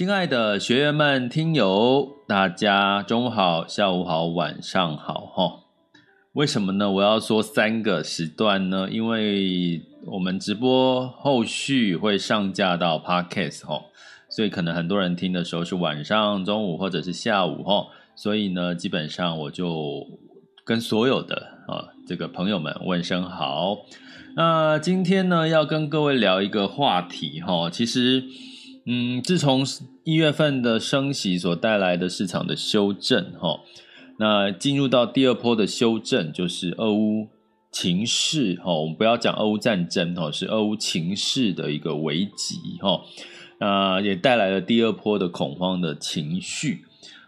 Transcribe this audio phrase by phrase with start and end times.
[0.00, 5.60] 亲爱的学员们、听友，大家中午好、下午好、晚上好，哈！
[6.32, 6.90] 为什么呢？
[6.90, 8.88] 我要说三个时段呢？
[8.90, 13.78] 因为我们直播后续会上架到 Podcast，哈，
[14.30, 20.06] 所以可能很多人听的时候是晚上、中午或者是下午，哈，所以呢，基本上我就
[20.64, 21.36] 跟所有的
[21.68, 23.76] 啊这个朋友们问声好。
[24.34, 28.24] 那今天呢，要跟各位聊一个话题，哈，其实。
[28.86, 29.64] 嗯，自从
[30.04, 33.60] 一月份的升息所带来的市场的修正，哈，
[34.18, 37.28] 那进入到第二波的修正，就是俄乌
[37.70, 43.02] 情势，哈，我们不要讲俄乌战争，哈，是俄乌情势的一个危机，哈，
[43.58, 46.84] 那也带来了第二波的恐慌的情绪。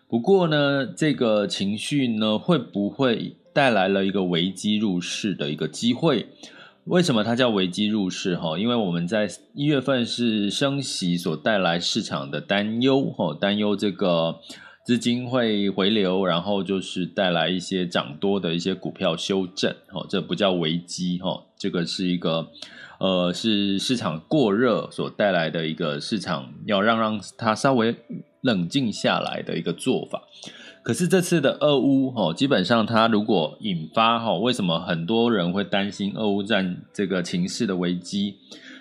[0.08, 6.26] 不过呢，这个情绪呢，会不会带来了一个危机入市的一个机会？
[6.86, 8.36] 为什么它叫危机入市？
[8.36, 14.40] 哈，因为我们在一月份是升息所带来市场的担忧，哈，担忧这个
[14.84, 22.48] 资金会回流，然后就是带来一些涨多的一些股票修正，哈，这不叫危机，哈，这个是一个，
[22.98, 27.94] 呃，是市场过热所带来的一个市场要让让它稍微
[28.40, 30.24] 冷静下来的一个做法。
[30.82, 38.36] 可是这次的俄乌基本上它如果引发为什么很多人会担心俄乌战这个情势的危机？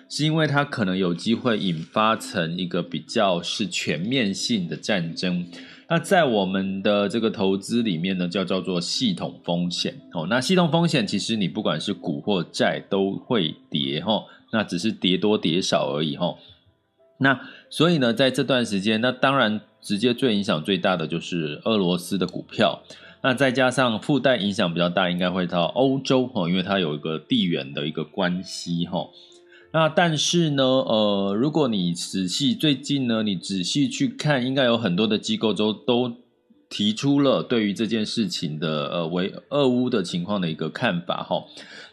[0.08, 5.46] 是因为它可能有机会引发成一个比较是全面性的战争。
[5.88, 9.94] 那在我们的这个投资里面呢，叫叫做系统风险。
[10.12, 16.34] 哦，那系统风险其实你不管是股或债都会跌哈，那只是跌多跌少而已哈，
[17.22, 17.40] 那
[17.70, 19.62] 所以呢，在这段时间，那当然。
[19.84, 22.84] 直接最影响最大的就是俄罗斯的股票，
[23.20, 29.08] 那再加上附带影响比较大，应该会到欧洲哈，因为它有一个地缘的一个关系哈。
[29.72, 36.12] 那但是呢，呃，如果你仔细最近呢，你仔细去看，应该有很多的机构都都
[36.68, 41.44] 提出了对于这件事情的呃为俄乌的情况的一个看法哈。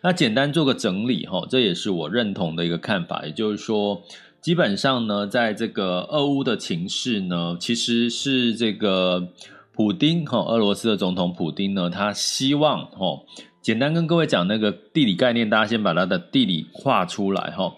[0.04, 4.04] 那简单做个整理哈，这也是我认同的一个看法，也就是说。
[4.42, 9.28] 基本上呢，在这个俄乌的情势呢，其实是这个
[9.74, 13.22] 普丁哈，俄罗斯的总统普丁呢，他希望哈，
[13.62, 17.76] 简单跟各位讲那个地理概念，大家先把它的地理画出来哈。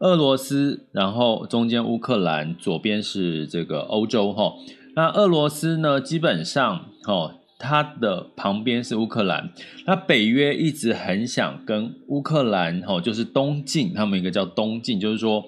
[0.00, 4.52] 俄罗斯，然后中间乌克兰，左边是这个欧洲哈。
[4.94, 9.50] 那俄罗斯呢，基本上哈，它的旁边是乌克兰。
[9.86, 15.42] 那北约一直很想跟乌克兰哈，就是东进，他们一个叫东进，就是说。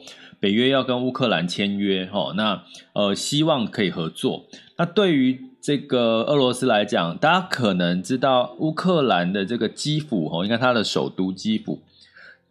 [0.44, 4.44] 北约要跟乌克兰签约，哈，那呃，希望可以合作。
[4.76, 11.80] 那对于这个俄罗斯来讲，大家可能知道乌克兰的这个基辅，哈，应该它的首都基辅，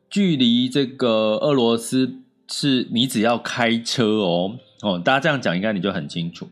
[0.09, 2.16] 距离这个俄罗斯
[2.50, 6.50] 是你只要开车哦，哦，大家这样讲应该你就很清楚。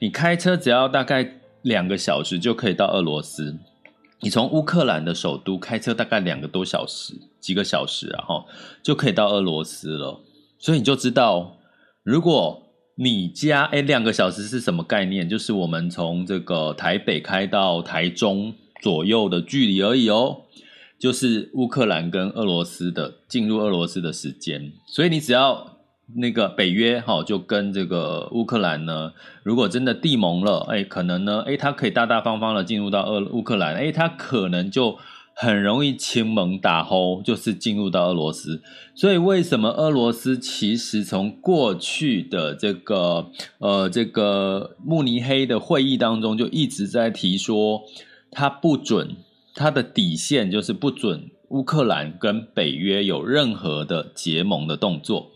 [0.00, 3.56] 你开车只要大概两个小时就可以到俄罗斯。
[4.18, 8.44] 你从乌克兰的首都开车大概两个多小时，几个小时啊，哈，
[8.82, 10.18] 就可以到俄罗斯了。
[10.60, 11.56] 所以你就知道，
[12.02, 12.62] 如果
[12.96, 15.26] 你家诶两个小时是什么概念？
[15.26, 18.52] 就是我们从这个台北开到台中
[18.82, 20.42] 左右的距离而已哦。
[20.98, 24.70] 就是乌克兰跟俄罗斯的进入俄罗斯的时间。
[24.86, 25.78] 所以你只要
[26.16, 29.12] 那个北约哈，就跟这个乌克兰呢，
[29.42, 34.98] 如果真的缔盟了，诶可能呢，诶他可以大大方方的进入到俄乌克兰，诶他可能就。
[35.42, 38.60] 很容易亲蒙打吼，就是进入到俄罗斯。
[38.94, 47.84] 所以为什么俄罗斯其实从过去的这个呃这个慕尼黑的会议当中就一直在提说，
[48.30, 49.16] 他不准
[49.54, 55.30] 他的底线就是不准乌克兰跟北约有任何的结盟的动作。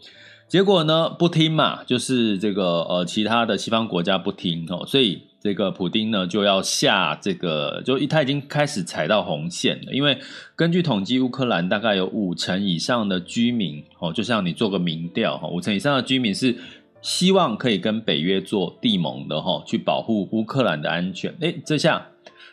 [0.46, 9.92] 结果呢，不听嘛，就是这个呃，其他的西方国家不听哦，所以这个普丁呢就要下这个，就一他已经开始踩到红线了。
[9.92, 10.16] 因为
[10.56, 16.56] 根据统计，乌克兰大概有五成以上的居民哦，就像你做个民调哈，五成以上的居民是
[17.02, 21.34] 希望可以跟北约做地盟的哈，去保护乌克兰的安全。
[21.40, 22.06] 诶，这下。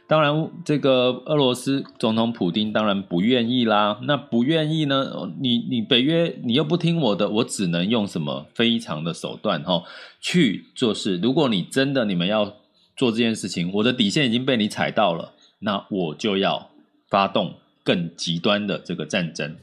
[0.05, 3.97] 当然，这个俄罗斯总统普丁当然不愿意啦。
[4.03, 5.31] 那不愿意呢？
[5.39, 9.81] 你你北约你又不听我的，我只能用什么非常的手段哈
[10.19, 11.15] 去做事。
[11.23, 12.53] 如果你真的你们要
[13.01, 16.69] 做这件事情，我的底线已经被你踩到了，那我就要
[17.09, 19.55] 发动更极端的这个战争。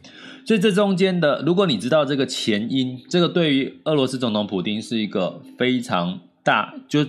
[0.44, 7.06] 所以这中间的，如果你知道这个前因，这个对于俄罗斯总统普丁是一个非常大就。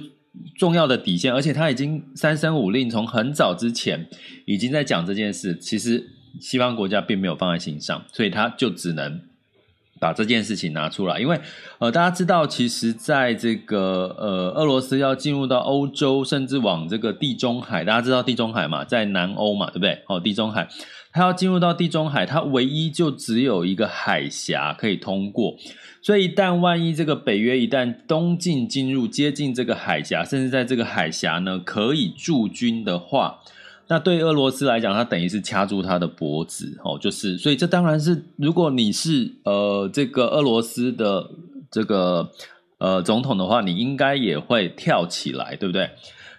[0.56, 4.08] 重要的底线，而且他已经三声五令，从很早之前
[4.46, 5.58] 已经在讲这件事。
[5.58, 9.20] 其实西方国家并没有放在心上，所以他就只能
[10.00, 11.20] 把这件事情拿出来。
[11.20, 11.40] 因为
[11.80, 20.02] 呃，大家知道，其实在这个呃，俄罗斯要进入到欧洲，甚至往这个地中海，大家知道地中海嘛，在南欧嘛，对不对？
[20.08, 20.68] 哦，地中海，
[21.12, 25.56] 它要进入到地中海，它唯一就只有一个海峡可以通过。
[26.02, 33.40] 所以，一旦万一这个北约一旦东进进入接近这个海峡，甚至在这个海峡呢可以驻军的话，
[33.90, 36.98] 那对俄罗斯来讲，他等于是掐住他的脖子哦。
[36.98, 41.30] 就是，所以这当然是，如果你是呃这个俄罗斯的
[41.70, 42.32] 这个
[42.78, 45.90] 呃总统的话，你应该也会跳起来，对不对？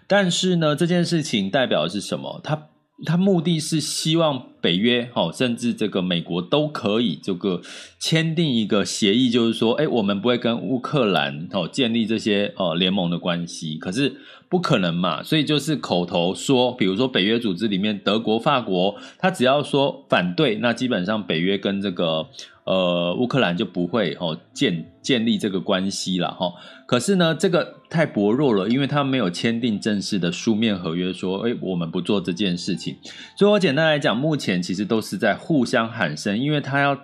[0.06, 2.40] 但是呢，这件事情代表的是什么？
[2.42, 2.68] 他。
[3.06, 7.60] 他目的是希望北约哦，甚至这个美国都可以这个
[7.98, 14.16] 签订一个协议，就是说，哎，我们不会跟乌克兰哦建立这些呃联盟的关系，可是
[14.48, 22.28] 不可能嘛，所以就是口头说，比如说北约组织里面，德国、法国，他只要说反对，那基本上北约跟这个。
[22.64, 26.52] 呃，乌克兰就不会哦建建立这个关系了哈。
[26.86, 32.96] 可是呢，这个太薄弱了，因为他没有签订正式的书面合约，说哎我们不做这件事情。
[33.34, 36.98] 所以我简单来讲，目前其实都是在互相喊声，因为他要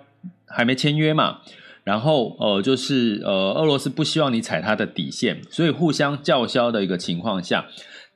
[0.47, 1.41] 还没签约嘛。
[1.83, 7.67] 然后呃，就是呃，俄罗斯不希望你踩他的底线，所以互相叫嚣的一个情况下，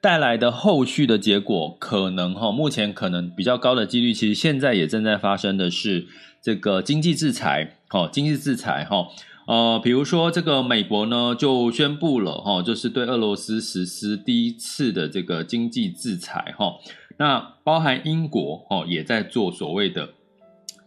[0.01, 6.07] 带来的后续的结果，可能哈，目前可能比较高的几率，其实现在也正在发生的是。
[6.43, 9.05] 这个经济制裁，哈，经济制裁，哈，
[9.45, 16.73] 呃，比如说这个美国呢就宣布了，哈，就是对俄罗斯实施第一次的这个经济制裁，哈，
[17.21, 20.09] 那包含英国，哦，也在做所谓的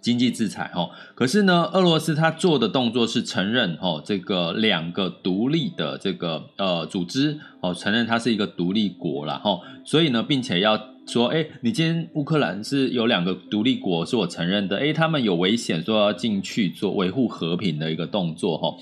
[0.01, 10.77] 经济制裁，哈，可是呢，俄罗斯他做的动作是承认，哈，这个两个独立的这个呃组织，哦，承认它是一个独立国了，哈，所以呢，并且要。
[11.07, 18.75] 说，哎，你今天乌克兰是有两个独立国，是我承认的，哎，他们有危险，说要进去做维护和平的一个动作，哈，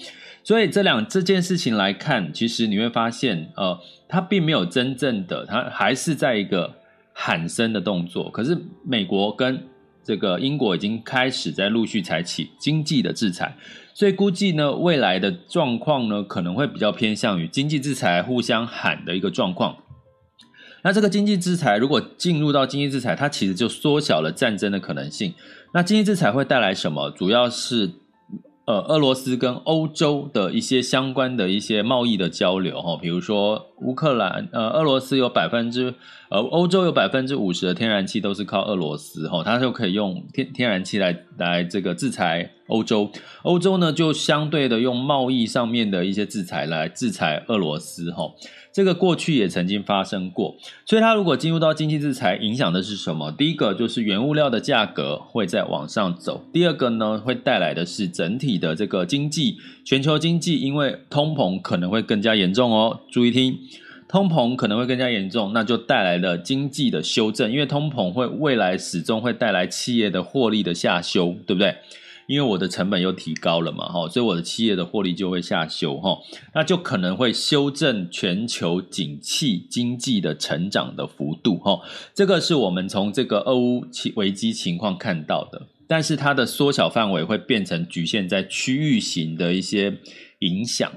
[0.44, 3.76] 所以这两这件事情来看，其实你会发现，呃，
[4.08, 6.76] 他并没有真正的，他还是在一个
[7.24, 8.28] 喊声的动作。
[8.30, 9.68] 可是美国跟
[10.02, 13.56] 这个英国已经开始在陆续采取经济的制裁，
[13.94, 19.76] 所以估计呢，未来的状况呢，可能会比较偏向于经济制裁互相喊的一个状况。
[20.82, 25.32] 那这个经济制裁如果进入到经济制裁，它其实就缩小了战争的可能性。
[25.72, 27.08] 那经济制裁会带来什么？
[27.10, 27.88] 主要是
[28.72, 35.92] 呃，俄罗斯跟欧洲的一些相关的一些贸易的交流哈，比如说乌克兰呃，俄罗斯有百分之
[36.30, 43.10] 呃，欧洲有百分之五十的天然气都是靠俄罗斯哈，它就可以用天天然气来来这个制裁欧洲。
[43.42, 48.24] 欧洲呢就相对的用贸易上面的一些制裁来制裁俄罗斯哈。
[48.72, 53.30] 这个过去也曾经发生过，所以它如果进入到经济制裁，影响的是什么？
[53.30, 63.00] 第一个就是原物料的价格会再往上走，第二个呢，会带来的是整体的这个经济，全球经济因为通膨可能会更加严重哦。
[63.10, 63.58] 注意听，
[64.08, 71.76] 通膨可能会更加严重，那就带来了经济的修正，因为通膨会未来始终会带来企业的获利的下修，对不对？
[72.26, 76.18] 因为我的成本又提高了嘛，哈，所以我的企业的获利就会下修，哈，
[76.54, 81.80] 那就可能会修正全球景气经济的成长的幅度，哈，
[82.14, 89.98] 这个是我们从这个俄乌危机情况看到的，但是它的缩小范围会变成局限在区域型的一些
[90.38, 90.90] 影响，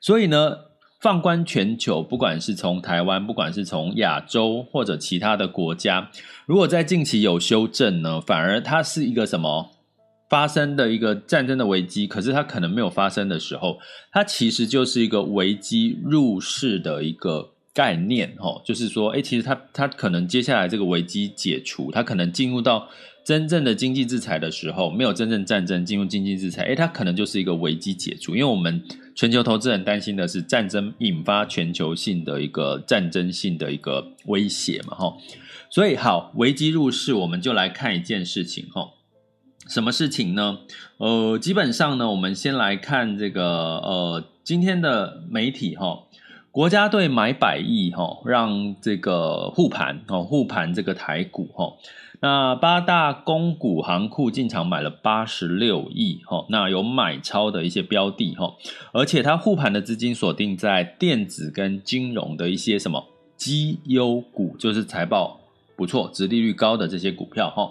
[0.00, 0.56] 所以呢，
[1.00, 6.10] 放观全球，不管是从台湾，不管是从亚洲或者其他的国家，
[6.46, 9.72] 如果在近期有修正呢，反而它是一个什么？
[10.30, 13.78] 发生的一个战争的危机，可是它可能没有发生的时候，
[14.12, 22.88] 它其实就是一个危机入市的一个概念哈，就是说，哎，其实它它可能接下来这个危机解除，它可能进入到
[23.24, 28.82] 真正的经济制裁的时候，没有真正战争进入经济制裁，哎，它可能就是一个危机解除，因为我们
[29.16, 35.16] 全球投资人担心的是战争引发全球性的一个战争性的一个威胁嘛，哈，
[35.68, 38.90] 所以好，危机入市，我们就来看一件事情哈，
[39.70, 40.58] 什么事情呢？
[40.98, 46.00] 呃，基本上呢，我们先来看这个呃今天的媒体哈。
[46.50, 51.74] 国家队买百亿哈，让这个护盘哦，护盘这个台股哈。
[52.18, 58.52] 那八大公股行库进场买了八十六亿哈，那有买超的一些标的哈，
[58.90, 65.38] 而且它护盘的资金锁定在电子跟金融的一些什么绩优股，就是财报
[65.76, 67.70] 不错、殖利率高的这些股票哈。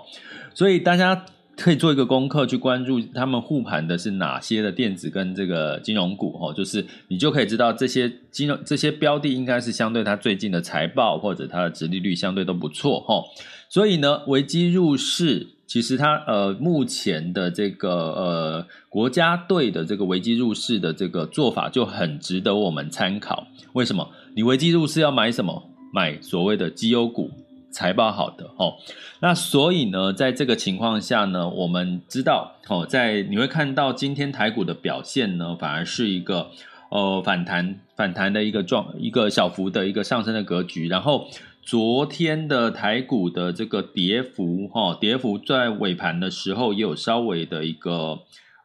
[0.53, 1.25] 所以大家。
[1.59, 13.21] 可以做一个功课，去关注他们护盘的是哪些的电子跟这个金融股哦，就是你就可以知道这些金融这些标的应该是相对它最近的财报或者它的殖利率相对都不错哈。
[13.67, 23.45] 所以呢，危机入市，其实它呃目前的这个呃国家队的这个危机入市的这个做法就很值得我们参考。
[23.73, 24.09] 为什么？
[24.33, 25.69] 你危机入市要买什么？
[25.93, 27.29] 买所谓的绩优股。
[27.71, 28.75] 财报好的哦，
[29.19, 36.49] 那所以呢，在这个情况下呢，我们知道哦，在你会看到今天台股的表现呢，反而是一个
[36.89, 40.87] 呃反弹反弹的一个状一个小幅的一个上升的格局。
[40.87, 41.27] 然后
[41.61, 48.19] 昨天的台股的这个跌幅哈，跌幅在尾盘的时候也有稍微的一个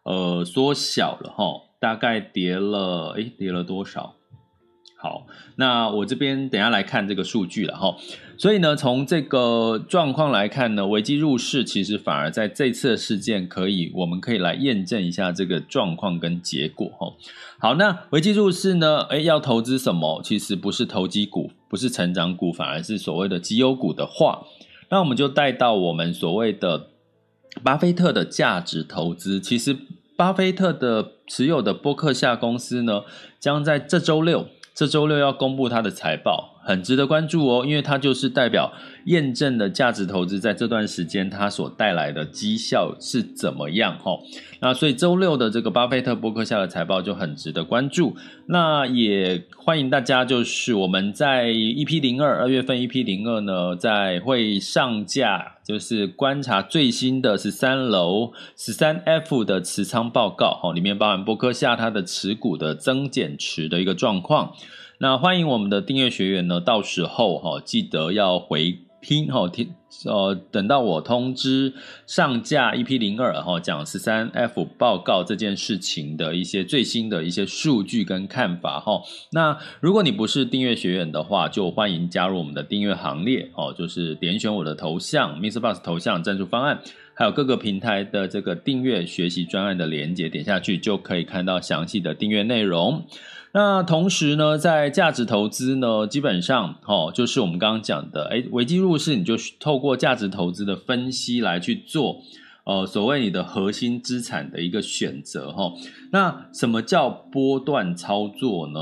[0.05, 1.45] 呃缩小了哈，
[1.79, 4.15] 大概跌了诶，跌了多少？
[5.05, 7.95] 好，那我这边等下来看这个数据了哈。
[8.39, 17.13] 所以呢，从这个状况来看呢，危机入市其实反而在这次事件可以，我们可以来验证一下这个状况跟结果哈。
[17.59, 20.23] 好，那危机入市呢，诶，要投资什么？
[20.25, 24.47] 其实不是投机股，不是成长股，反而是所谓的绩优股的话，
[24.89, 26.87] 那我们就带到我们所谓的
[27.63, 29.39] 巴菲特的价值投资。
[29.39, 29.77] 其实，
[30.17, 33.03] 巴菲特的持有的波克夏公司呢，
[33.39, 34.49] 将在这周六。
[34.75, 38.73] 这周六要公布它的财报，很值得关注哦，因为它就是代表
[39.06, 44.18] 验证了价值投资在这段时间它所带来的绩效是怎么样哈。
[44.61, 48.16] 那所以周六的这个巴菲特波克夏的财报就很值得关注。
[48.47, 64.54] 那也欢迎大家，就是我们在 EP 零二二月份 EP 零二呢，在会上架，就是观察最新的十三楼十三 F 的持仓报告哦，里面包含波克夏它的持股的增减持的一个状况。
[64.99, 69.75] 那欢迎我们的订阅学员呢，到时候哈记得要回听哈听
[70.07, 71.73] 呃，等到我通知
[72.07, 79.03] 上架 EP 零二哈讲十三 F 报告这件事情的一些最新的一些数据跟看法哈。
[79.33, 86.81] 那如果你不是订阅学员的话，就欢迎加入我们的订阅行列哦，就是点选我的头像 MrBoss 头像赞助方案，
[87.15, 93.05] 还有各个平台的这个订阅学习专案的连接，点下去就可以看到详细的订阅内容。
[93.57, 102.17] 那同时呢，在价值投资呢，基本上哦，就是我们刚刚讲的，诶，危机入市，你就透过价值投资的分析来去做，
[102.65, 105.73] 呃，所谓你的核心资产的一个选择哈。
[106.11, 108.81] 那什么叫波段操作呢？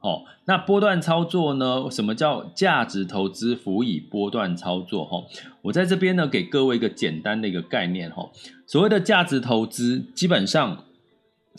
[0.00, 1.86] 哦，那波段操作呢？
[1.90, 5.02] 什么叫价值投资辅以波段操作？
[5.06, 5.24] 哈，
[5.62, 8.28] 我在这边呢，给各位一个简单的一个概念哈。
[8.66, 10.84] 所谓的价值投资，基本上。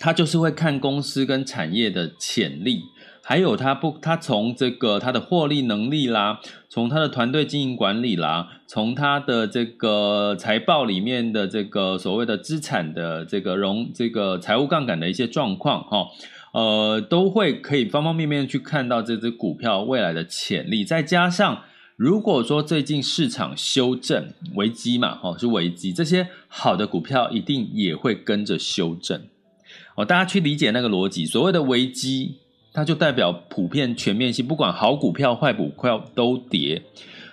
[0.01, 2.85] 他就是会看公司跟产业的潜力，
[3.23, 16.07] 还有他不，他从这个他的获利能力啦，从他的团队经营管理啦，从他的这个财报里面的这个所谓的资产的这个融这个财务杠杆的一些状况哈，
[16.53, 20.83] 呃，都会可以方方面面去看到这只股票未来的潜力。
[20.83, 21.61] 再加上
[21.95, 29.21] 如果说最近市场修正危机嘛，哈，是危机，这些好的股票一定也会跟着修正。
[29.95, 31.25] 哦，大家去理解那个逻辑。
[31.25, 32.35] 所谓的危机，
[32.73, 36.81] 它就代表普遍全面性，不管好股票、坏股票都跌。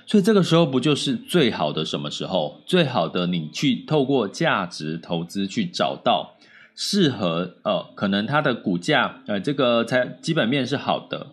[0.06, 2.60] 所以这个时候不就是最好的什么时候？
[2.64, 6.34] 最好的你去透过价值投资去找到
[6.74, 11.26] 适合，呃，可能它的股价，呃，这个才基本面是好的。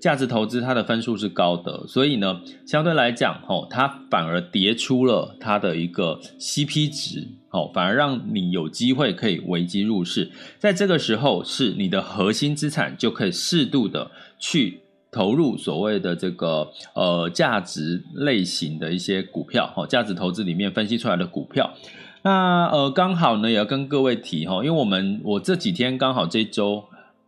[0.00, 10.30] 价值投资它的分数是高的，所以呢，相对来讲，吼，它反而跌出了它的一个 CP 值，吼，反而让你有机会可以危机入市。
[10.58, 21.74] 在这个时候，是你的核心资产就可以适度的去投入所谓的这个呃价值类型的一些股票，吼，价值投资里面分析出来的股票。
[22.22, 26.84] 那呃，刚好呢，也要跟各位提哈，因为我们我这几天刚好这周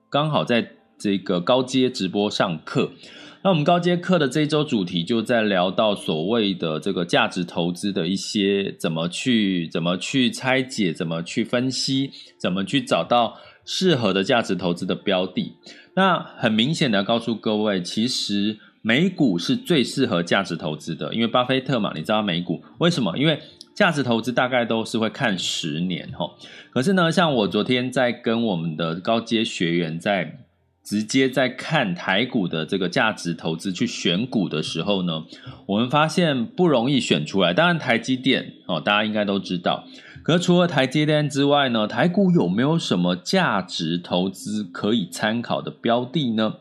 [0.09, 0.75] 刚好在。
[1.01, 2.93] 这个高阶直播上课，
[3.43, 15.55] 那我们高阶课的这一周主题就在聊到所谓的这个价值投资的一些怎么去怎么去拆解，怎么去分析，怎么去找到适合的价值投资的标的。
[15.95, 23.17] 那很明显的告诉各位，其实美股是最适合价值投资的，因为巴菲特嘛，你知道美股为什么？
[23.17, 23.41] 因为
[23.75, 26.31] 价值投资大概都是会看十年齁，
[26.71, 30.45] 可是呢，像我昨天在跟我们的高阶学员在
[30.91, 35.25] 直接在看台股的这个价值投资去选股的时候呢，
[35.67, 37.55] 我们发现不容易选出来。
[37.55, 39.85] 当然，台积电哦，大家应该都知道。
[40.25, 46.57] 可除了台积电之外呢，台股有没有什么价值投资可以参考的标的呢？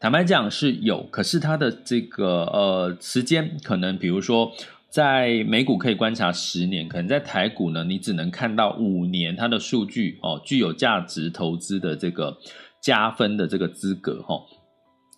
[0.00, 4.52] 坦白讲是有，可是它的这个呃时间可能，比如说。
[4.90, 12.38] 在美股可以观察十年，可能在台股呢，你只能看到五年它的数据哦，具有价值投资的这个
[12.80, 14.40] 加分的这个资格哈。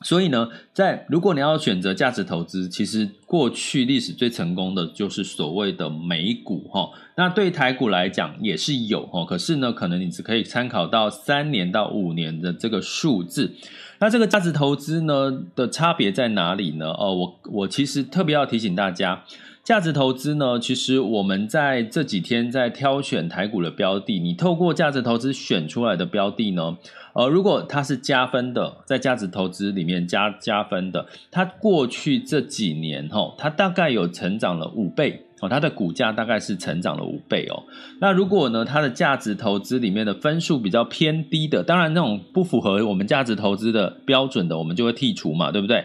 [0.03, 6.89] 所以呢，在如果你要选择价值投资，其实过去历史最成功的就是所谓的美股哈。
[7.19, 13.55] 那对台股来讲也是有哈，可是呢，可能你只可以参考到三年到五年的这个数字。
[13.99, 16.87] 那这个价值投资呢的差别在哪里呢？
[16.93, 19.23] 哦，我我其实特别要提醒大家。
[19.71, 26.77] 价值投资呢，其实我们在这几天在挑选台股的标的，你透过价值投资选出来的标的呢，
[27.13, 37.63] 呃，如果它是加分的，在价值投资里面加加分的，它过去这几年齁，它大概有成长了五倍哦，它的股价大概是成长了五倍哦。
[38.01, 45.85] 那如果呢，它的价值投资里面的分数比较偏低的，当然那种不符合我们价值投资的标准的，我们就会剔除嘛，对不对？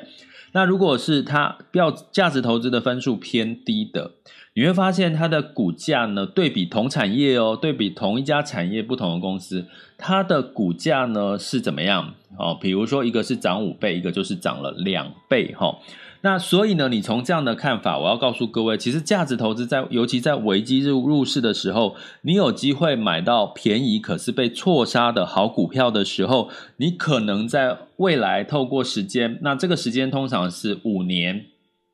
[0.55, 4.11] 那如果是它标价值投资的分数偏低的，
[4.53, 9.65] 你会发现它的股价呢，对比同产业哦，对比同一家产业不同的公司，
[9.97, 12.13] 它的股价呢是怎么样？
[12.39, 15.77] 哦，比如说一个是涨五倍，一个就是涨了两倍哈。
[16.25, 31.45] 那所以呢，你从这样的看法，我要告诉各位，其实价值投资在，尤其在危机入入市的时候，你有机会买到便宜可是被错杀的好股票的时候，你可能在未来透过时间，那这个时间通常是五年，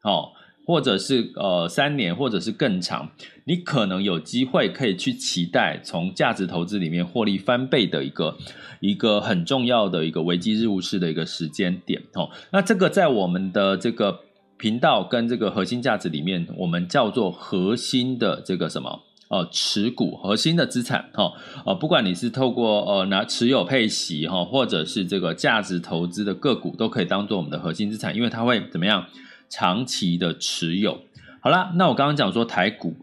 [0.05, 0.29] 哦。
[0.65, 3.09] 或者是呃三年，或者是更长，
[3.45, 8.37] 你可能有机会可以去期待从价值投资里面获利翻倍的一个
[8.79, 12.29] 一个很重要的一个危机入市的一个时间点哦。
[12.51, 14.19] 那这个在我们的这个
[14.57, 21.33] 频道跟这个核心价值里面，我们叫做核心的这个什么呃持股核心的资产哈
[21.65, 29.07] 呃不管你是透过呃拿持有配息哈，或者是这个价值投资的个股，都可以当做我们的核心资产，因为它会怎么样？
[29.51, 31.01] 长期的持有，
[31.41, 32.95] 好啦，那我刚刚讲说台股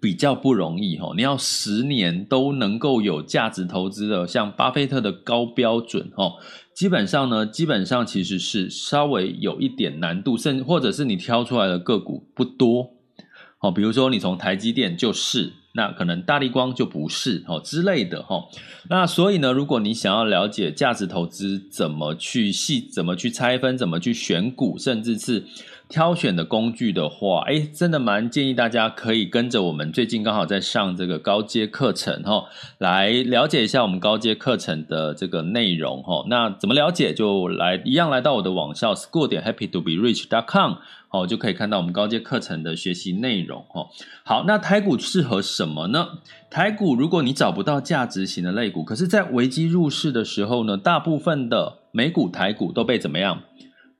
[0.00, 6.32] 比较不容易哈，你要十年都能够有价值投资的，像巴菲特的高标准哦，
[6.74, 12.90] 基本上呢，基本上其实是稍微有一点难度，甚或者是你挑出来的个股不多，
[13.60, 15.52] 哦，比如说你从台积电就是。
[15.72, 18.42] 那可能大立光就不是哦之类的哈，
[18.88, 25.44] 那所以呢，如果你想要了解价值投资怎么去细、怎么去拆分、怎么去选股，甚至是
[25.88, 32.44] 挑选的工具的话，哎，真的蛮建议大家可以跟着我们最近刚好在上这个高阶课程哈，
[32.76, 36.24] 来了解一下我们高阶课程的这个内容哈。
[36.28, 37.14] 那怎么了解？
[37.14, 40.74] 就来一样来到我的网校 school 点 happy to be rich dot com。
[41.10, 43.88] 哦，就可以看到我们高阶课程的学习内容哦。
[44.24, 46.06] 好，那台股适合什么呢？
[46.50, 53.40] 台股如果你找不到价值型的类股，可是，在危机入市的时候呢，大部分的美股、台股都被怎么样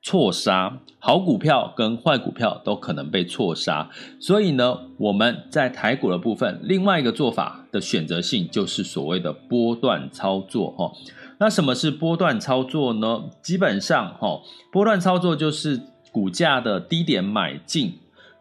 [0.01, 0.79] 错杀？
[0.99, 3.89] 好股票跟坏股票都可能被错杀。
[4.19, 10.91] 所以呢，我们在台股的部分，另外一个做法的选择性就是所谓的波段操作哈。
[11.39, 13.25] 那什么是波段操作呢？
[13.41, 15.81] 基本上哈，波段操作就是。
[16.11, 17.99] 股价的低点买进，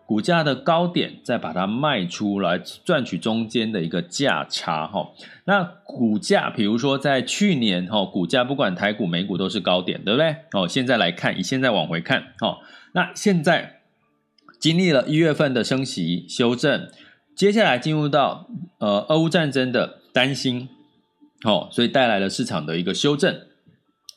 [0.09, 5.11] 股价的高点再把它卖出来，赚取中间的一个价差哈。
[5.45, 10.35] 那股价，比如说在去年哈，股价不管台股、美股都是高点，对不对？
[10.53, 12.57] 哦，现在来看，以现在往回看，哦，
[12.95, 13.83] 那现在
[14.59, 16.89] 经历了一月份的升息修正，
[17.37, 20.71] 接下来进入到呃俄乌战争的担心，
[21.45, 23.43] 哦，所以带来了市场的一个修正，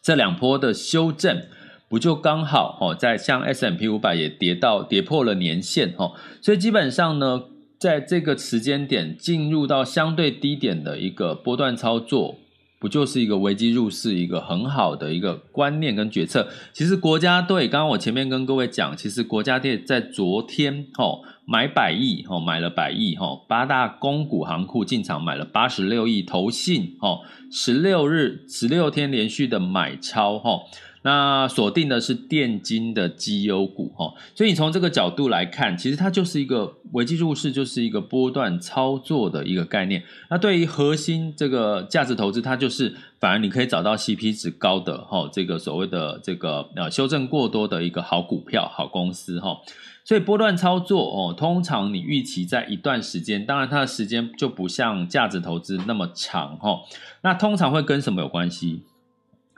[0.01, 1.43] 这两波的修正。
[1.91, 7.43] 不就刚好哦，在像 S M P 五百也跌到跌破了年线哦，所以基本上呢，
[7.77, 12.37] 在这个时间点进入到相对低点的一个波段操作，
[12.79, 16.47] 不就是一个危机入市一个很好的一个观念跟决策？
[16.71, 27.19] 其实国家队刚刚我前面跟各位讲，其实国家队在昨天哦买百亿哦买了百亿哦，八大公股行库进场买了八十六亿，投信哦
[27.51, 30.61] 十六日十六天连续的买超哈。
[31.03, 40.03] 那锁定的是电金的绩优股哈，所以你从这个角度来看，其实它就是一个危机入市，就是一个波段操作的一个概念。
[40.29, 49.57] 那对于核心这个价值投资，它就是反而你可以找到 CP 值高的哈，这个所谓的这个呃修正过多的一个好股票、好公司哈。
[50.03, 56.81] 所以波段操作哦，通常你预期在一段时间，当然它的时间就不像价值投资那么长哈。
[57.21, 58.83] 那通常会跟什么有关系？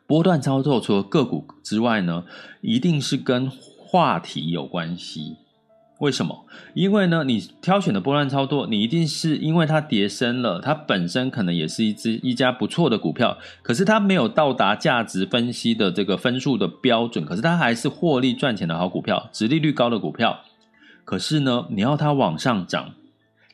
[0.05, 2.25] 波段操作除了个股之外呢，
[2.61, 5.37] 一定是跟话题有关系。
[5.99, 6.45] 为什么？
[6.73, 20.41] 因为呢，你挑选的波段操作，你一定是因为它跌深了，它本身可能也是一只一家不错的股票，可是它没有到达价值分析的这个分数的标准，可是它还是获利赚钱的好股票，值利率高的股票。
[21.05, 22.95] 可是呢，你要它往上涨。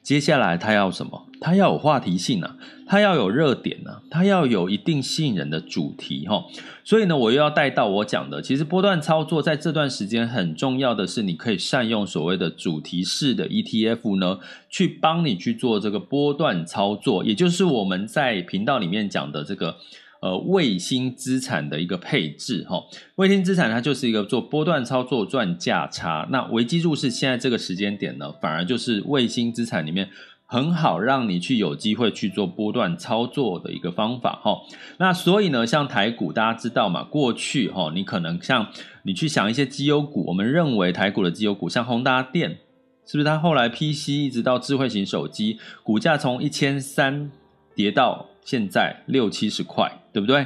[0.01, 1.27] 接下来它要什么？
[1.39, 6.43] 它要有话题性啊，它要有热点啊，它要有一定吸引人的主题哈。
[6.83, 19.77] 所以呢，我又要带到我讲的，其实波段操作在这段时间很重要的是，你可以善用所谓的主题式的 ETF 呢，去帮你去做这个波段操作，也就是我们在频道里面讲的这个。
[20.21, 22.83] 呃，卫星资产的一个配置，哈，
[23.15, 26.27] 卫星资产它就是一个做波段操作赚价差。
[26.29, 30.09] 那危机入市现在这个时间点呢，反而就是卫星资产里面
[30.49, 34.57] 很好让你去有机会去做波段操作的一个方法，哈。
[34.97, 38.67] 那所以呢，像台股大家知道嘛，过去哈，你可能像
[39.03, 42.57] 你去想一些绩优股，我们认为台股的绩优股，像宏达电，
[43.05, 47.29] 是不是它后来 PC 一直到智慧型手机，股价从一千三
[47.75, 49.95] 跌到现在六七十块。
[50.11, 50.43] 对不对？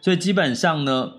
[0.00, 1.12] 所以基本上呢，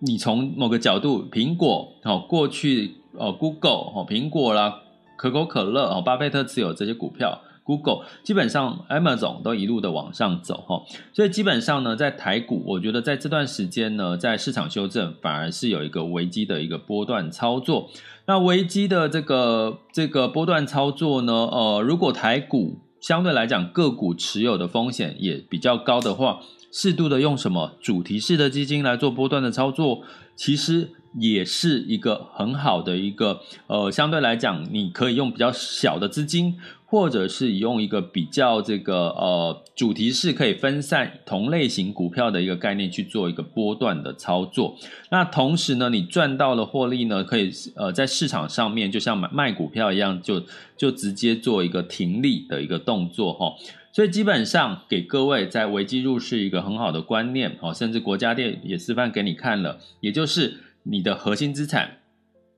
[0.00, 4.82] 你从某个角度，苹果哦，过去哦，Google 哦，苹果啦，
[5.16, 10.82] 可口可乐哦，巴菲特持有这些股票，Google 基本上 Amazon 都一路的往上走哈。
[11.12, 17.90] 所以基本上呢，在台股，我觉得在这段时间呢，在市场修正，反而是有一个危机的一个波段操作。
[18.26, 26.40] 那危机的这个这个波段操作呢，呃，如果台股相对来讲个股持有的风险也比较高的话，
[26.72, 30.00] 适度的用什么主题式的基金来做波段的操作，
[30.34, 36.56] 其实也是一个很好的一个呃，相对来讲，你可以用比较小的资金，
[36.94, 44.76] 或者是用一个比较这个呃主题式可以分散同类型股票的一个概念去做一个波段的操作。
[45.10, 50.40] 那同时呢，你赚到了获利呢，可以呃在市场上面就像买卖股票一样，就
[50.76, 53.52] 就直接做一个停利的一个动作哈。
[53.92, 61.96] 所以基本上给各位在危机入市一个很好的观念哦，甚至国家队也示范给你看了，也就是你的核心资产，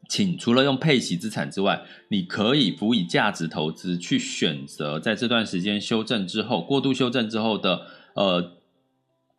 [0.09, 8.53] 请除了用配息资产之外，你可以辅以价值投资去选择，在这段时间修正之后，过度修正之后的呃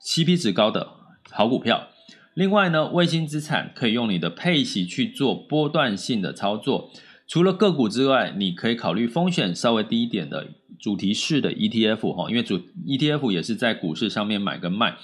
[0.02, 0.90] CP 值高的
[1.30, 1.88] 好股票。
[2.34, 6.92] 另外呢，卫星资产可以用你的配息去做波段性的操作。
[7.28, 10.48] 除了个股之外，你可以考虑风险稍微低一点的
[10.80, 14.96] 主题式的 ETF 哈，因为主 ETF 也是在股市上面买跟卖，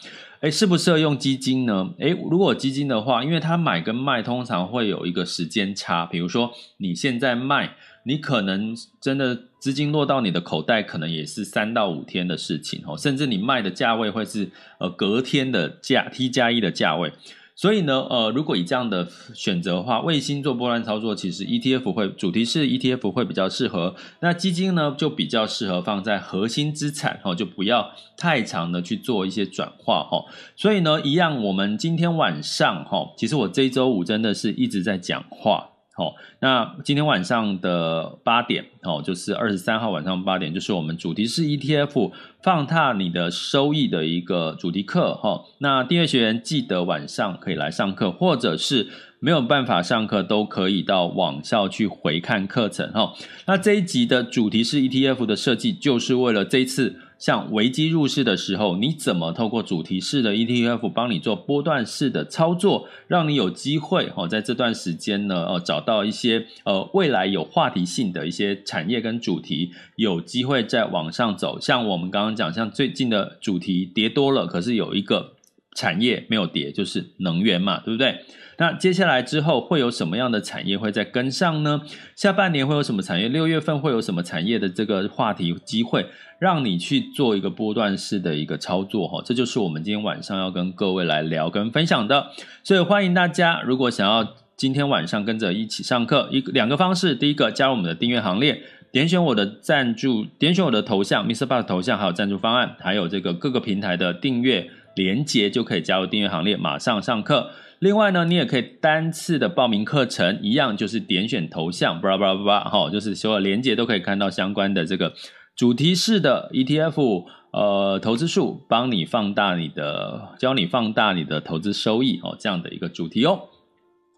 [0.41, 1.93] 诶，适不适合用基金呢？
[1.99, 17.11] 诶，如果基金的话，因为它买跟卖通常会有一个时间差，比如说你现在卖，你可能真的资金落到你的口袋，可能也是三到五天的事情哦，甚至你卖的价位会是呃隔天的价 T 加一的价位。
[17.55, 23.95] 所以呢，呃，如果以这样的选择的话，卫星做波段操作，其实 ETF 会主题是 ETF 会比较适合。
[24.21, 30.25] 那基金呢，就比较适合放在核心资产，哦，就不要太长的去做一些转化，哈。
[30.55, 35.72] 所以呢，一样，我们今天晚上，哈，其实我这周五真的是一直在讲话。
[35.95, 45.45] 好，那今天晚上的八点，哦，就是二十三号晚上八点，就是我们主题式 ETF 放大你的收益的一个主题课，哈。
[45.59, 48.87] 那订阅学员记得晚上可以来上课，或者是
[49.19, 53.13] 没有办法上课，都可以到网校去回看课程，哈。
[53.45, 56.99] 那这一集的主题是 ETF 的设计，就是为了这一次。
[57.23, 71.57] 像危机入市的时候，你怎么透过主题式的 ETF 帮你做波段式的操作，让你有机会哦，在这段时间呢，哦，找到一些呃未来有话题性的一些产业跟主题，有机会再往上走。
[71.61, 75.31] 像我们刚刚讲，像最近的主题跌多了，可是有一个
[75.75, 78.19] 产业没有跌，就是能源嘛，对不对？
[78.59, 81.81] 那接下来之后会有什么样的产业会再跟上呢？
[82.15, 83.27] 下半年会有什么产业？
[83.27, 86.05] 六月份会有什么产业的这个话题机会，
[86.37, 89.23] 让你去做一个波段式的一个操作哈？
[89.25, 92.27] 这就是我们今天晚上要跟各位来聊跟分享的。
[92.63, 107.51] 所以欢迎大家，如果想要今天晚上跟着一起上课，一个两个方式，第一个加入我们的订阅行列，点选我的赞助，点选我的头像，MixerBox 头像，还有赞助方案，还有这个各个平台的订阅连接，就可以加入订阅行列，马上上课。
[107.79, 115.13] 另外呢，你也可以单次的报名课程，一样就是点选头像，巴拉巴拉巴拉，哈，就是所有连接都可以看到相关的这个
[115.55, 123.49] 主题式的 ETF，呃，投资术，帮你放大你的，教你放大你的投资收益哦，这样的一个主题哦。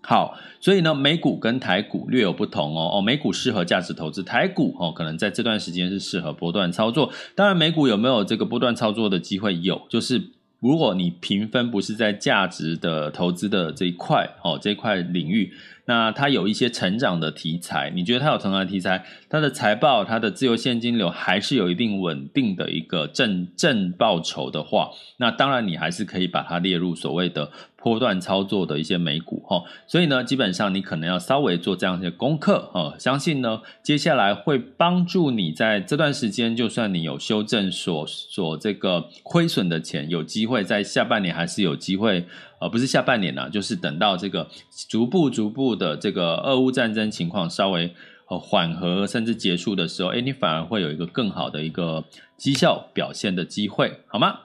[0.04, 2.92] 好，所以呢，美股跟台股略有不同哦。
[2.94, 7.12] 哦，美股适合价值投资，台股哦，可能在这段时间是适合波段操作。
[7.34, 9.58] 当然，美股有没有这个波段操作的机会？
[9.58, 10.22] 有，就是
[10.66, 15.54] 如果你评分不是在价值的投资的这一块哦，这一块领域。
[15.88, 27.52] 那它有一些成长的题材，你觉得它有成长的题材，它的财报、它的自由现金流还是有一定稳定的一个正正报酬的话，那当然你还是可以把它列入所谓的
[27.86, 29.62] 波段操作的一些美股哈。
[29.86, 32.96] 所以呢，基本上你可能要稍微做这样一些功课哈。
[32.98, 42.26] 相信呢，接下来会帮助你在这段时间，就算你有修正所所这个亏损的钱，有机会在下半年还是有机会。
[42.58, 44.48] 而不是下半年呐，就是等到这个
[44.90, 47.94] 逐步逐步的这个俄乌战争情况稍微
[48.30, 52.06] 呃缓和甚至结束的时候，诶，你反而会有一个更好的一个
[52.38, 54.40] 绩效表现的机会，好吗？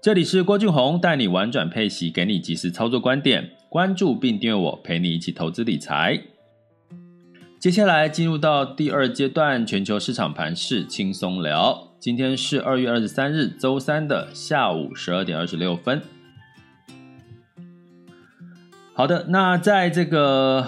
[0.00, 6.22] 这里是郭俊宏带你玩转配息，给你及时操作观点，关注并订阅我，陪你一起投资理财。
[7.58, 11.96] 接下来进入到第二阶段，全球市场盘势轻松聊。
[11.98, 16.00] 今天是二月二十三日，周三的下午十二点二十六分。
[18.94, 20.64] 好的，那在这个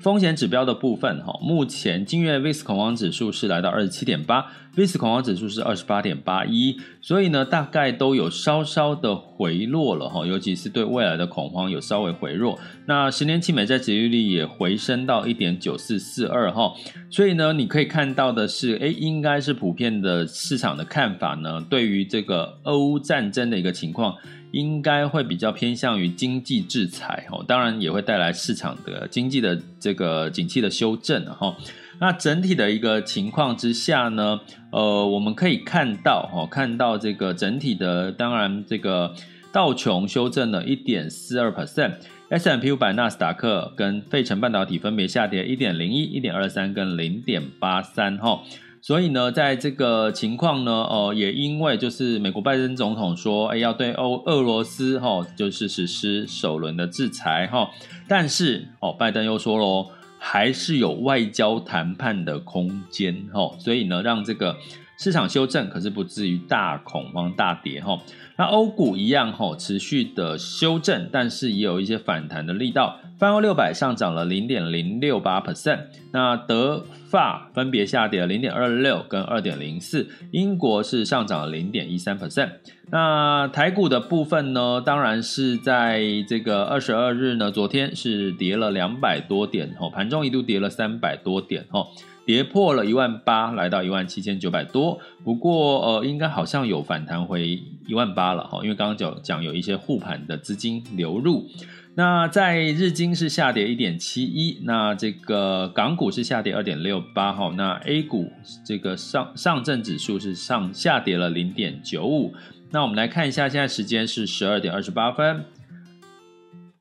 [0.00, 12.58] 风险指标的部分，哈，目前今月 VIX 恐慌指数是来到二十七点八，VIX 恐慌指数是二十八点八一，所以呢，大概都有稍稍的回落了，哈，尤其是对未来的恐慌有稍微回落。
[12.86, 16.72] 那十年期美债殖利率也回升到一点九四四二，哈，
[17.10, 24.14] 所以呢，你可以看到的是，诶，应该是普遍的市场的看法呢，对于这个俄乌战争的一个情况。
[24.52, 31.56] 应该会比较偏向于经济制裁哦，当然也会带来市场的经济的这个景气的修正哈。
[31.98, 39.14] 那整体的一个情况之下呢，呃，我们可以看到哈，看到这个整体的，当然这个
[39.52, 48.42] 道琼修正了一点四二 percent，S M P 五百、纳斯达克跟费城半导体分别下跌一点零一、一点二三跟零点八三哈。
[48.82, 57.68] 所以呢，在这个情况呢，呃，也因为就是美国拜登总统说，哎，要对欧俄罗斯哈、哦，就是实施首轮的制裁哈、哦，
[58.08, 59.86] 但是哦，拜登又说喽，
[60.18, 64.56] 还是有外交谈判的空间哈、哦，所以呢，让这个
[65.02, 67.98] 市场修正，可是不至于大恐慌大跌哈。
[68.38, 73.00] 那欧股一样哈，持续的修正，但是也有一些反弹的力道。
[73.18, 82.50] 泛欧六百上涨了零点零六八 percent，那德法分别下跌了零点二六跟二点零四，英国是上涨了零点一三 percent。
[82.92, 91.88] 那台股的部分呢，当然是在这个二十二日呢，昨天是跌了两百多点吼，盘中一度跌了三百多点吼。
[92.24, 94.98] 跌破了一万八，来到一万七千九百多。
[95.24, 101.46] 不过，呃，应该好像有反弹回一万八了哈，因为刚刚讲讲有一些护盘的资金流入。
[101.94, 108.32] 那在日经是下跌一点七一，那这个港股是下跌二点六八哈，那 A 股
[108.64, 112.32] 这个上上证指数是上下跌了零点九五。
[112.70, 115.44] 那我们来看一下，现在时间是十二点二十八分。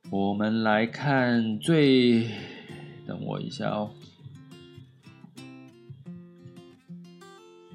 [0.10, 2.28] 我们来看最，
[3.06, 3.92] 等我一下哦。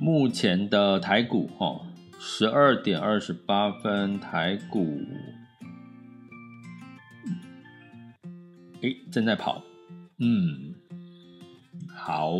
[0.06, 1.80] 目前的台股，哈，
[2.20, 5.00] 十二点二十八分，台股，
[8.82, 9.64] 诶，正在跑，
[10.20, 10.76] 嗯，
[11.92, 12.36] 好，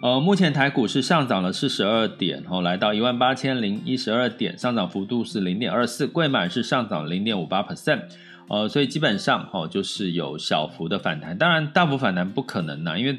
[0.00, 8.02] 呃，目前台股是上涨了四十二点，哦，来到一万八千零一十二点，上涨幅度是零点二四，柜满是上涨零点五八 percent，
[8.48, 13.18] 呃，所以基本上，哈，就是有小幅的反弹，当然大幅反弹不可能呐，因为。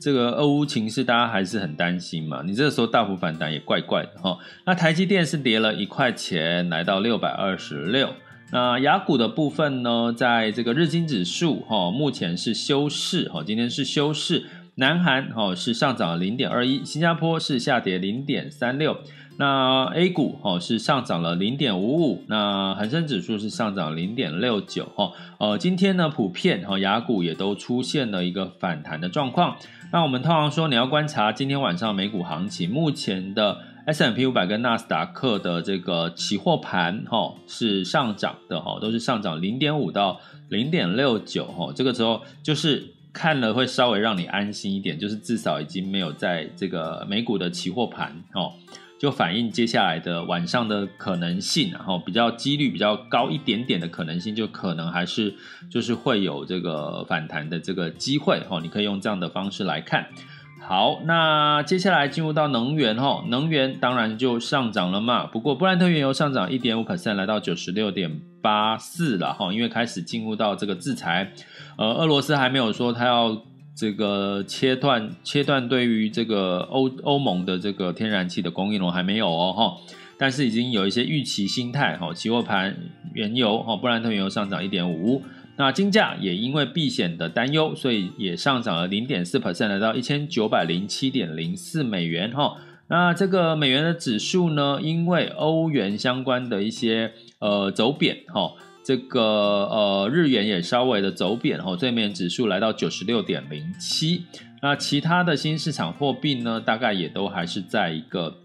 [0.00, 2.42] 这个俄乌情势，大家还是很担心嘛。
[2.44, 4.38] 你这个时候大幅反弹也怪怪的哈。
[4.64, 8.14] 那台积电是跌了一块钱，来到六百二十六。
[8.50, 14.44] 那雅股的部分呢，在这个日经指数哈，目前是休市哈，今天是休市。
[14.76, 18.96] 南韩哈是上涨零点二一，新加坡是下跌零点三六。
[19.40, 25.12] 那 A 股哦是上涨了零点五五，那恒生指数是上涨零点六九哈。
[25.38, 29.56] 呃，今天呢普遍哈雅股也都出现了一个反弹的状况。
[29.92, 41.72] 那我们通常说你要观察今天晚上美股行情，目前的 S M P 五百跟纳斯达克的这个期货盘哈是上涨的哈，都是上涨零点五到零点六九哈。
[41.72, 48.52] 这个时候就是看了会稍微让你安心一点，就是至少已经没有在这个美股的期货盘哦。
[48.98, 55.32] 就反映接下来的晚上的可能性，然后比较几率比较高一点点的可能性，就可能还是
[55.70, 58.58] 就是会有这个反弹的这个机会哈。
[58.60, 60.08] 你可以用这样的方式来看。
[60.60, 65.26] 好，那接下来进入到能源哈，能源当然就上涨了嘛。
[65.26, 71.32] 不过布兰特原油上涨一点五 percent，来到九十六点八四了哈，因为开始进入到这个制裁，
[71.78, 73.44] 呃，俄罗斯还没有说他要。
[73.78, 79.76] 这个切断切断对于这个欧欧盟的这个天然气的供应龙还没有哦哈，
[80.18, 82.76] 但是已经有一些预期心态哈，期货盘
[83.14, 85.22] 原油哈布兰特原油上涨一点五，
[85.56, 92.56] 那金价也因为避险的担忧，所以也上涨了零点四 percent，来到一千九百零七点零四美元哈。
[92.88, 98.54] 那这个美元的指数呢，因为欧元相关的一些呃走贬哈。
[98.88, 104.24] 这个呃，日元也稍微的走贬哦，最面指数来到九十六点零七。
[104.62, 108.38] 那其他的新市场货币呢，大概也都还是在一个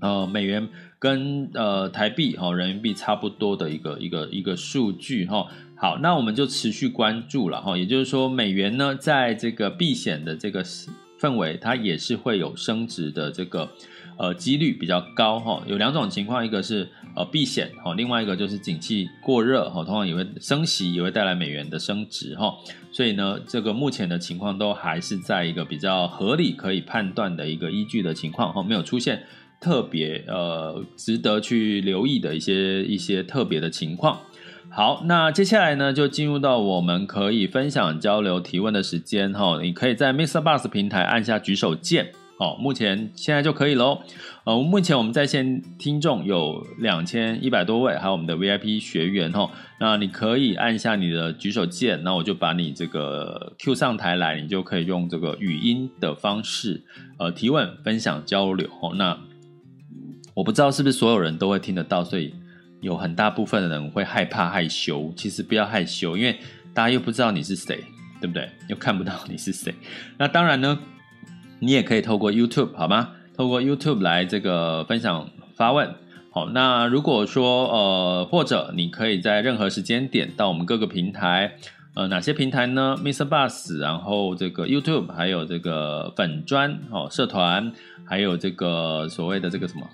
[0.00, 0.68] 呃美元
[1.00, 13.68] 跟呃台币哈、人民币差不多的一个一个一个数据哈、好，那我们就持续关注了哈、也就是说，美元呢，在这个避险的这个氛围，它也是会有升值的这个。
[14.16, 22.54] 呃，几率比较高哈，有两种情况，一个是呃避险哈，另外一个就是景气过热哈，通常也会升息，也会带来美元的升值哈，
[22.92, 29.24] 所以呢，这个目前的情况都还是在一个比较合理可以判断的一个依据的情况哈，没有出现
[29.60, 34.20] 特别呃值得去留意的一些一些特别的情况。
[34.70, 40.40] 好，那接下来呢，就进入到我们可以分享、交流、提问的时间哈，你可以在 Mr.
[40.40, 42.12] Bus 平台按下举手键。
[42.42, 44.02] 哦，目前现在就可以喽。
[44.42, 49.48] 呃，目前我们在线听众有两千一百多位，还有我们的 VIP 学员哈。
[49.78, 56.82] 那你可以按下你的举手键，那我就把你这个 Q 上台来，你就可以用这个语音的方式
[57.16, 58.68] 呃提问、分享、交流。
[58.96, 59.16] 那
[60.34, 62.34] 我不知道是不是所有人都会听得到，所以
[62.80, 65.12] 有很大部分的人会害怕害羞。
[65.14, 66.36] 其实不要害羞，因为
[66.74, 67.84] 大家又不知道你是谁，
[68.20, 68.50] 对不对？
[68.68, 69.72] 又看不到你是谁。
[70.18, 70.76] 那当然呢。
[71.62, 73.10] 你也可以透过 YouTube 好吗？
[73.36, 75.94] 透过 YouTube 来这个分享发问。
[76.32, 81.52] 好，那如果说呃，或者你可以在任何时间点到我们各个平台，
[81.94, 83.28] 呃，哪些平台呢？Mr.
[83.28, 87.72] Bus，然后这个 YouTube，还有这个粉专哦，社团，
[88.04, 89.86] 还有这个所谓的这个什么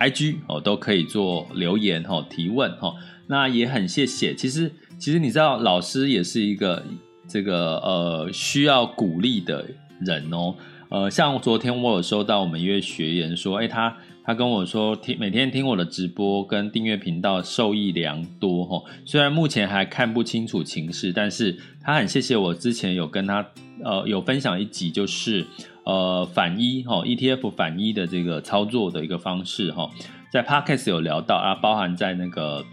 [0.00, 2.94] IG 哦，都可以做留言哦，提问哦。
[3.26, 4.34] 那也很谢谢。
[4.34, 6.82] 其实其实你知道，老师也是一个
[7.28, 9.66] 这个呃需要鼓励的
[10.00, 10.54] 人哦。
[10.88, 18.82] 呃，像昨天我有收到我们一位学员说，哎，他他跟我说听每天听我的直播跟订阅频道受益良多哈。
[19.04, 23.46] 虽然目前还看不清楚情势，但是他很谢谢我之前有跟他
[23.82, 25.44] 呃有分享一集，就是
[25.84, 29.90] 呃反一哈 ETF 反一的这个操作的一个方式哈，
[30.30, 32.64] 在 Podcast 有聊到啊，包含在那个。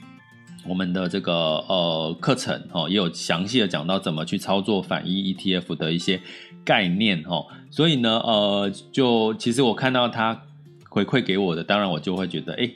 [0.66, 1.34] 我们的这个
[1.68, 6.22] 呃课程哦，也有详细的讲到怎么去操作反一 ETF 的一些
[6.64, 10.44] 概念哦，所以呢呃，就其实我看到他
[10.90, 12.70] 回馈给我的，当然我就会觉得，哎，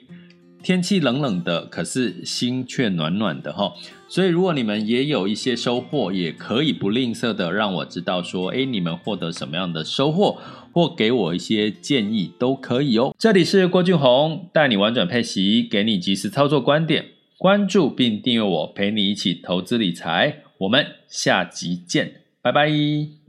[0.64, 3.74] 天气冷冷的，可是心却暖暖的哈。
[4.10, 10.40] 所以如果你们也有一些收获，也可以不吝啬的让我知道说，哎，你们获得什么样的收获，
[10.72, 13.14] 或给我一些建议都可以哦。
[13.20, 17.06] 这里是郭俊宏，带你玩转配息，给你及时操作观点。
[17.38, 20.40] 关注并订阅我，陪你一起投资理财。
[20.58, 23.27] 我们下集见，拜拜。